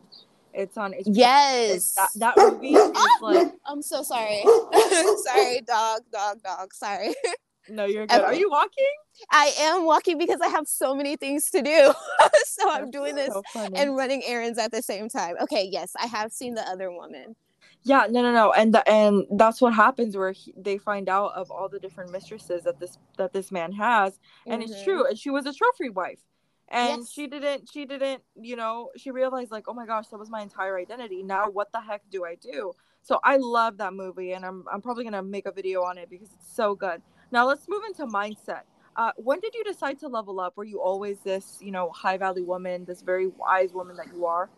[0.57, 1.03] It's on HBO.
[1.07, 1.93] Yes.
[1.93, 2.91] That, that movie is
[3.21, 3.53] like.
[3.67, 4.43] I'm so sorry.
[5.25, 6.73] sorry, dog, dog, dog.
[6.73, 7.15] Sorry.
[7.69, 8.17] No, you're good.
[8.17, 8.25] Okay.
[8.25, 8.87] Are you walking?
[9.31, 11.93] I am walking because I have so many things to do.
[12.45, 15.35] so I'm doing this so and running errands at the same time.
[15.43, 17.37] Okay, yes, I have seen the other woman.
[17.83, 21.33] Yeah, no, no, no, and the, and that's what happens where he, they find out
[21.35, 24.73] of all the different mistresses that this that this man has, and mm-hmm.
[24.73, 25.07] it's true.
[25.07, 26.21] And she was a trophy wife
[26.69, 27.11] and yes.
[27.11, 30.43] she didn't she didn't you know she realized like oh my gosh that was my
[30.43, 31.23] entire identity.
[31.23, 32.73] Now what the heck do i do?
[33.03, 36.11] So i love that movie and i'm, I'm probably gonna make a video on it
[36.11, 37.03] because it's so good.
[37.31, 38.63] Now let's move into mindset.
[38.97, 40.57] Uh, when did you decide to level up?
[40.57, 44.27] Were you always this you know high value woman this very wise woman that you
[44.27, 44.49] are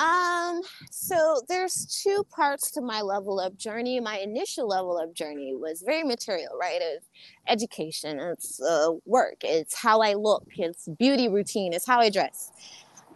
[0.00, 4.00] um, so there's two parts to my level up journey.
[4.00, 6.80] My initial level up journey was very material, right?
[6.80, 7.06] It's
[7.48, 12.52] education, it's uh, work, it's how I look, it's beauty routine, it's how I dress.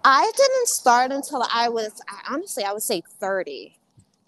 [0.05, 3.79] I didn't start until I was, honestly, I would say 30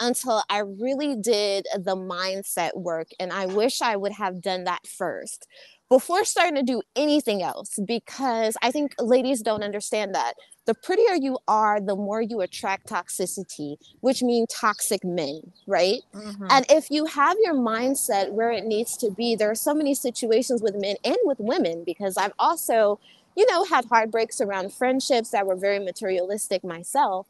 [0.01, 3.09] until I really did the mindset work.
[3.21, 5.47] And I wish I would have done that first.
[5.89, 10.35] before starting to do anything else because I think ladies don't understand that.
[10.67, 16.01] The prettier you are, the more you attract toxicity, which means toxic men, right?
[16.13, 16.47] Mm-hmm.
[16.51, 19.95] And if you have your mindset where it needs to be, there are so many
[19.95, 22.99] situations with men and with women because I've also,
[23.37, 27.29] you know, had heartbreaks around friendships that were very materialistic myself.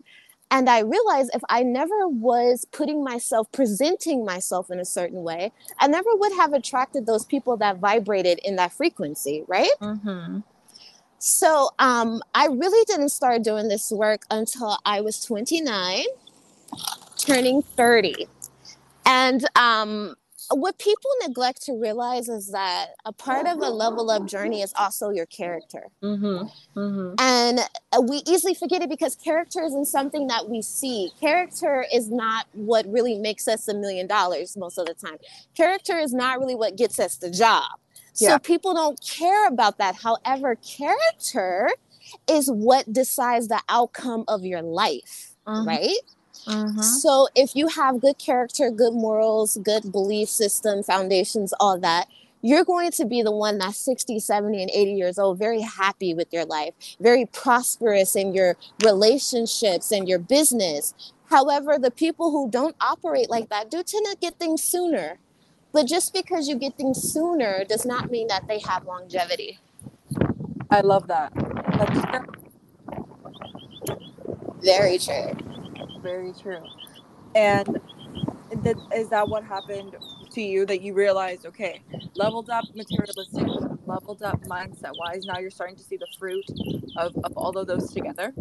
[0.50, 5.52] And I realized if I never was putting myself, presenting myself in a certain way,
[5.78, 9.72] I never would have attracted those people that vibrated in that frequency, right?
[9.80, 10.38] Mm-hmm.
[11.18, 16.04] So um, I really didn't start doing this work until I was 29,
[17.18, 18.26] turning 30.
[19.06, 20.14] And um,
[20.50, 24.72] what people neglect to realize is that a part of a level up journey is
[24.76, 25.88] also your character.
[26.02, 27.14] Mm-hmm, mm-hmm.
[27.18, 27.60] And
[27.92, 31.10] uh, we easily forget it because character isn't something that we see.
[31.20, 35.16] Character is not what really makes us a million dollars most of the time.
[35.56, 37.64] Character is not really what gets us the job.
[38.16, 38.30] Yeah.
[38.30, 39.96] So people don't care about that.
[39.96, 41.70] However, character
[42.28, 45.68] is what decides the outcome of your life, mm-hmm.
[45.68, 45.98] right?
[46.46, 46.80] Mm-hmm.
[46.80, 52.06] So if you have good character, good morals, good belief system, foundations, all that,
[52.42, 56.14] you're going to be the one that's 60, 70, and 80 years old, very happy
[56.14, 60.94] with your life, very prosperous in your relationships and your business.
[61.28, 65.18] However, the people who don't operate like that do tend to get things sooner.
[65.76, 69.58] But just because you get things sooner does not mean that they have longevity.
[70.70, 71.32] I love that.
[74.62, 75.36] Very true
[76.06, 76.62] very true.
[77.34, 77.80] And
[78.62, 79.96] th- is that what happened
[80.32, 81.82] to you that you realized, okay,
[82.14, 83.48] leveled up materialistic,
[83.86, 86.44] leveled up mindset wise, now you're starting to see the fruit
[86.96, 88.32] of, of all of those together?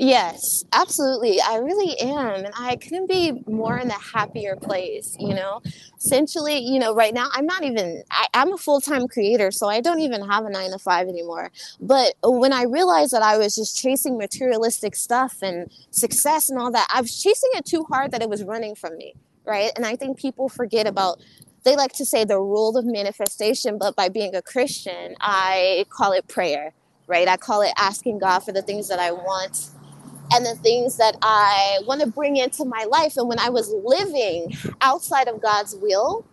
[0.00, 1.40] Yes, absolutely.
[1.40, 2.44] I really am.
[2.44, 5.60] And I couldn't be more in a happier place, you know.
[5.98, 9.80] Essentially, you know, right now I'm not even I, am a full-time creator, so I
[9.80, 11.50] don't even have a nine to five anymore.
[11.80, 16.70] But when I realized that I was just chasing materialistic stuff and success and all
[16.70, 19.14] that, I was chasing it too hard that it was running from me.
[19.44, 19.72] Right.
[19.74, 21.20] And I think people forget about
[21.64, 26.12] they like to say the rule of manifestation, but by being a Christian, I call
[26.12, 26.72] it prayer,
[27.08, 27.26] right?
[27.26, 29.70] I call it asking God for the things that I want
[30.32, 33.16] and the things that I want to bring into my life.
[33.16, 36.26] And when I was living outside of God's will,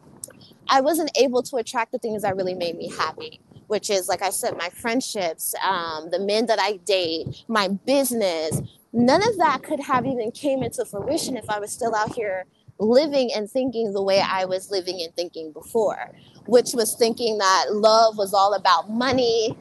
[0.68, 4.22] I wasn't able to attract the things that really made me happy, which is, like
[4.22, 8.62] I said, my friendships, um, the men that I date, my business.
[8.91, 12.46] None of that could have even came into fruition if I was still out here
[12.80, 16.12] living and thinking the way I was living and thinking before,
[16.46, 19.56] which was thinking that love was all about money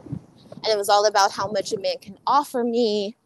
[0.64, 3.16] and it was all about how much a man can offer me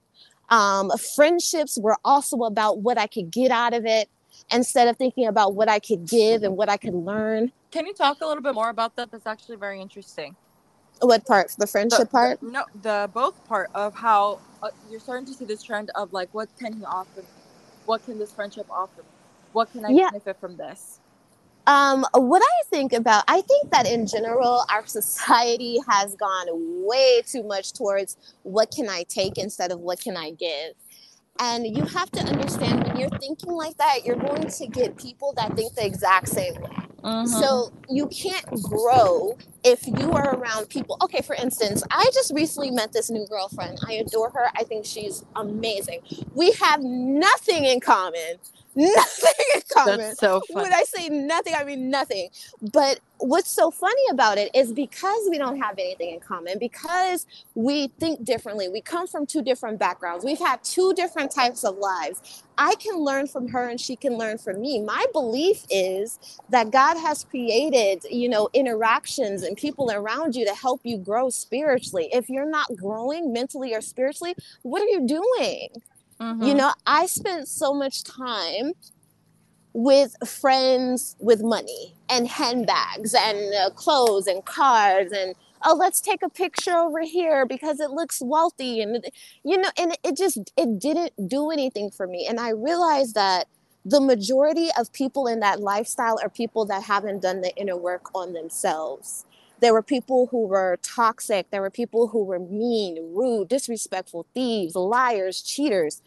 [0.50, 4.08] um, friendships were also about what I could get out of it
[4.52, 7.52] instead of thinking about what I could give and what I could learn.
[7.70, 9.10] Can you talk a little bit more about that?
[9.10, 10.34] That's actually very interesting.
[11.00, 11.54] What part?
[11.58, 12.42] The friendship the, part?
[12.42, 16.28] No, the both part of how uh, you're starting to see this trend of like,
[16.32, 17.26] what can he offer me?
[17.86, 19.08] What can this friendship offer me?
[19.52, 20.10] What can I yeah.
[20.10, 21.00] benefit from this?
[21.68, 26.46] Um, what I think about, I think that in general, our society has gone
[26.86, 30.72] way too much towards what can I take instead of what can I give.
[31.40, 35.34] And you have to understand when you're thinking like that, you're going to get people
[35.36, 36.70] that think the exact same way.
[37.04, 37.26] Mm-hmm.
[37.26, 40.96] So you can't grow if you are around people.
[41.02, 43.78] Okay, for instance, I just recently met this new girlfriend.
[43.86, 44.46] I adore her.
[44.56, 46.00] I think she's amazing.
[46.34, 48.38] We have nothing in common,
[48.78, 49.98] nothing in common.
[49.98, 50.64] That's so funny.
[50.64, 52.28] When I say nothing, I mean nothing.
[52.72, 57.26] But what's so funny about it is because we don't have anything in common, because
[57.54, 61.76] we think differently, we come from two different backgrounds, we've had two different types of
[61.78, 62.44] lives.
[62.56, 64.80] I can learn from her and she can learn from me.
[64.80, 66.18] My belief is
[66.48, 71.30] that God has created, you know, interactions and people around you to help you grow
[71.30, 72.08] spiritually.
[72.12, 75.68] If you're not growing mentally or spiritually, what are you doing?
[76.20, 76.42] Mm-hmm.
[76.42, 78.72] You know, I spent so much time
[79.72, 86.22] with friends with money and handbags and uh, clothes and cars and oh let's take
[86.22, 89.04] a picture over here because it looks wealthy and
[89.44, 93.46] you know and it just it didn't do anything for me and i realized that
[93.84, 98.12] the majority of people in that lifestyle are people that haven't done the inner work
[98.14, 99.26] on themselves
[99.60, 101.50] there were people who were toxic.
[101.50, 106.02] There were people who were mean, rude, disrespectful, thieves, liars, cheaters,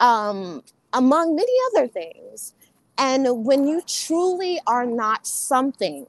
[0.00, 2.54] um, among many other things.
[2.98, 6.06] And when you truly are not something,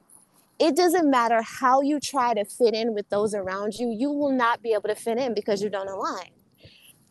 [0.58, 4.32] it doesn't matter how you try to fit in with those around you, you will
[4.32, 6.30] not be able to fit in because you don't align.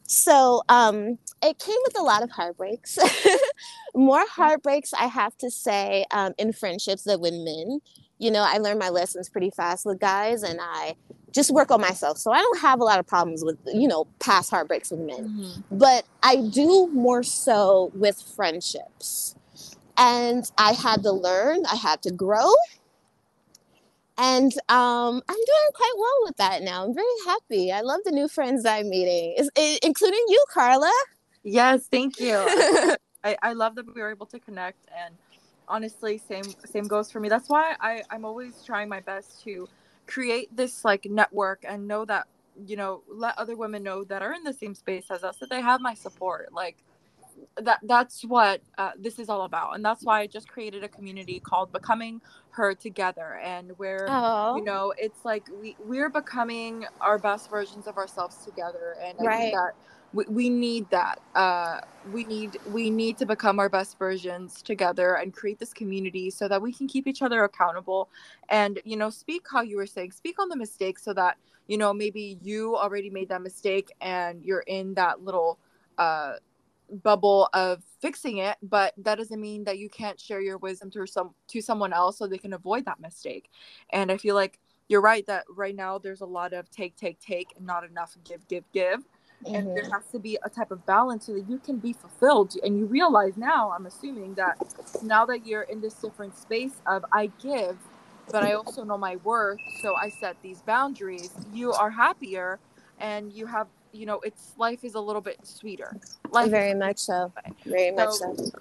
[0.06, 2.98] So um, it came with a lot of heartbreaks.
[3.96, 7.80] More heartbreaks, I have to say, um, in friendships than with men.
[8.20, 10.96] You know, I learned my lessons pretty fast with guys, and I
[11.32, 12.18] just work on myself.
[12.18, 15.30] So I don't have a lot of problems with, you know, past heartbreaks with men.
[15.30, 15.78] Mm-hmm.
[15.78, 19.36] But I do more so with friendships.
[19.98, 22.54] And I had to learn, I had to grow,
[24.20, 26.84] and um, I'm doing quite well with that now.
[26.84, 27.72] I'm very happy.
[27.72, 29.50] I love the new friends I'm meeting, is,
[29.82, 30.92] including you, Karla.
[31.44, 32.36] Yes, thank you.
[33.24, 35.16] I, I love that we were able to connect, and
[35.70, 37.30] honestly, same same goes for me.
[37.30, 39.68] That's why I I'm always trying my best to
[40.08, 42.28] create this like network and know that
[42.66, 45.50] you know let other women know that are in the same space as us that
[45.50, 46.50] they have my support.
[46.52, 46.78] Like
[47.62, 50.88] that that's what uh, this is all about and that's why i just created a
[50.90, 54.58] community called becoming her together and where Aww.
[54.58, 59.24] you know it's like we we're becoming our best versions of ourselves together and I
[59.24, 59.40] right.
[59.40, 59.74] think that
[60.14, 61.82] we, we need that uh,
[62.12, 66.48] we need we need to become our best versions together and create this community so
[66.48, 68.10] that we can keep each other accountable.
[68.50, 71.38] And you know speak how you were saying speak on the mistakes so that
[71.68, 75.60] you know maybe you already made that mistake and you're in that little
[75.98, 76.34] uh
[77.04, 81.06] bubble of fixing it but that doesn't mean that you can't share your wisdom to
[81.06, 83.52] some to someone else so they can avoid that mistake.
[83.92, 87.20] And i feel like you're right that right now there's a lot of take take
[87.20, 89.04] take and not enough give give give
[89.46, 89.56] mm-hmm.
[89.56, 89.92] and there mm-hmm.
[89.92, 92.86] has to be a type of balance so that you can be fulfilled and you
[92.86, 94.58] realize now i'm assuming that
[95.04, 97.78] now that you're in this different space of i give
[98.32, 102.60] but i also know my worth so i set these boundaries you are happier
[103.00, 105.96] and you have you know it's life is a little bit sweeter
[106.32, 107.32] life very much so
[107.66, 108.52] very much so, so,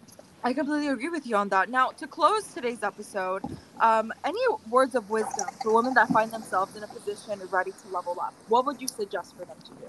[0.44, 1.70] i completely agree with you on that.
[1.70, 3.42] Now to close today's episode
[3.80, 7.88] um, any words of wisdom for women that find themselves in a position ready to
[7.88, 8.34] level up?
[8.48, 9.88] What would you suggest for them to do?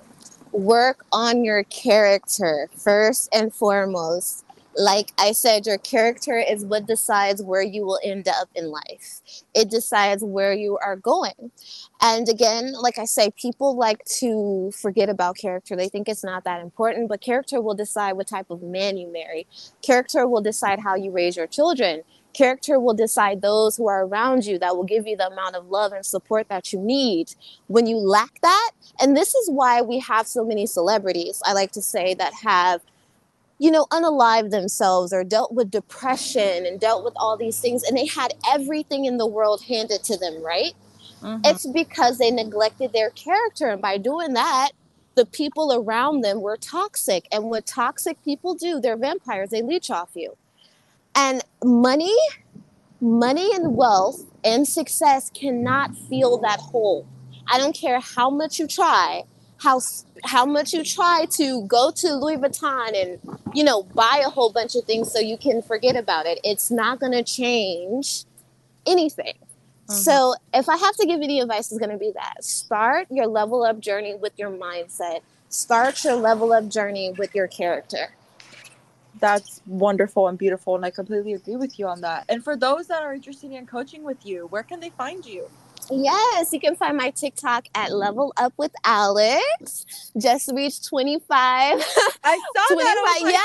[0.52, 4.46] Work on your character first and foremost
[4.76, 9.22] like I said, your character is what decides where you will end up in life.
[9.54, 11.52] It decides where you are going.
[12.02, 15.76] And again, like I say, people like to forget about character.
[15.76, 19.12] They think it's not that important, but character will decide what type of man you
[19.12, 19.48] marry.
[19.82, 22.04] Character will decide how you raise your children.
[22.34, 25.68] Character will decide those who are around you that will give you the amount of
[25.70, 27.34] love and support that you need.
[27.68, 31.72] When you lack that, and this is why we have so many celebrities, I like
[31.72, 32.82] to say, that have
[33.60, 37.96] you know, unalive themselves or dealt with depression and dealt with all these things, and
[37.96, 40.74] they had everything in the world handed to them, right?
[41.22, 41.42] Mm-hmm.
[41.44, 43.68] It's because they neglected their character.
[43.68, 44.72] And by doing that,
[45.16, 47.28] the people around them were toxic.
[47.32, 50.38] And what toxic people do, they're vampires, they leech off you.
[51.16, 52.16] And money,
[53.02, 57.06] money and wealth and success cannot fill that hole.
[57.52, 59.24] I don't care how much you try,
[59.60, 59.82] how
[60.24, 64.52] how much you try to go to Louis Vuitton and you know buy a whole
[64.52, 66.40] bunch of things so you can forget about it.
[66.44, 68.24] It's not going to change
[68.88, 69.34] anything.
[69.36, 69.94] Mm-hmm.
[69.94, 73.28] So if I have to give any advice, it's going to be that start your
[73.28, 75.22] level up journey with your mindset.
[75.50, 78.14] Start your level up journey with your character.
[79.20, 82.24] That's wonderful and beautiful, and I completely agree with you on that.
[82.30, 85.50] And for those that are interested in coaching with you, where can they find you?
[85.92, 89.86] Yes, you can find my TikTok at Level Up with Alex.
[90.18, 91.84] Just reached 25.
[92.24, 93.24] I saw 25.
[93.24, 93.32] that.
[93.34, 93.42] Yeah,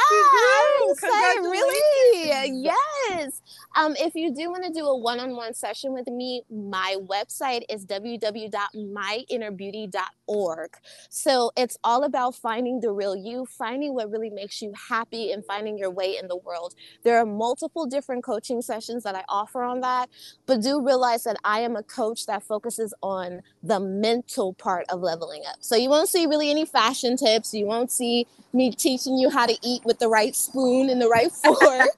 [1.51, 2.63] really?
[2.63, 3.43] Yes.
[3.77, 7.85] Um, if you do want to do a one-on-one session with me, my website is
[7.87, 10.71] www.myinnerbeauty.org.
[11.11, 15.45] So it's all about finding the real you, finding what really makes you happy, and
[15.45, 16.75] finding your way in the world.
[17.05, 20.09] There are multiple different coaching sessions that I offer on that,
[20.47, 25.01] but do realize that I am a coach that focuses on the mental part of
[25.01, 25.57] leveling up.
[25.61, 27.55] So you won't see really any fashion tips.
[27.55, 31.09] You won't see me teaching you how to eat with the right spoon and the
[31.09, 31.89] right fork.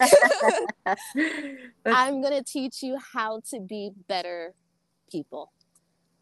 [1.87, 4.55] I'm going to teach you how to be better
[5.11, 5.53] people.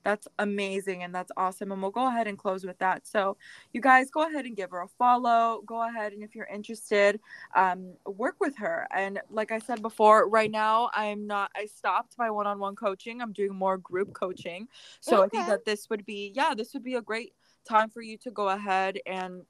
[0.04, 1.72] That's amazing and that's awesome.
[1.72, 3.06] And we'll go ahead and close with that.
[3.06, 3.36] So,
[3.72, 5.62] you guys go ahead and give her a follow.
[5.66, 7.18] Go ahead and if you're interested,
[7.56, 8.86] um, work with her.
[8.94, 12.76] And like I said before, right now I'm not, I stopped my one on one
[12.76, 13.22] coaching.
[13.22, 14.68] I'm doing more group coaching.
[15.00, 15.24] So, okay.
[15.24, 17.32] I think that this would be, yeah, this would be a great
[17.64, 19.42] time for you to go ahead and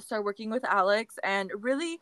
[0.00, 2.00] start working with Alex and really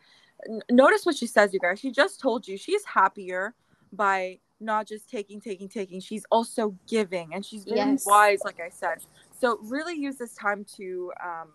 [0.71, 1.81] notice what she says, you guys.
[1.81, 3.55] She just told you she's happier
[3.93, 6.01] by not just taking, taking, taking.
[6.01, 8.05] She's also giving and she's very yes.
[8.07, 8.99] wise, like I said.
[9.39, 11.53] So really use this time to um,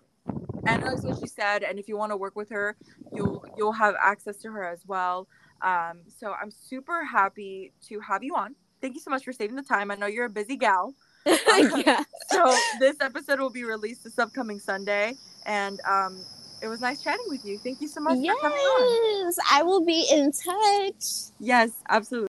[0.65, 2.75] analyze what she said, and if you want to work with her,
[3.13, 5.27] you'll you'll have access to her as well.
[5.61, 8.55] Um, so I'm super happy to have you on.
[8.81, 9.91] Thank you so much for saving the time.
[9.91, 10.93] I know you're a busy gal.
[11.25, 12.03] yeah.
[12.29, 16.21] so this episode will be released this upcoming Sunday, And um,
[16.61, 17.57] it was nice chatting with you.
[17.59, 21.31] Thank you so much yes, I will be in touch.
[21.39, 22.21] Yes, absolutely.